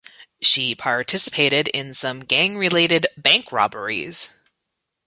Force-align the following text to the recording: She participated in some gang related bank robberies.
She 0.41 0.73
participated 0.73 1.67
in 1.67 1.93
some 1.93 2.21
gang 2.21 2.57
related 2.57 3.05
bank 3.17 3.51
robberies. 3.51 4.33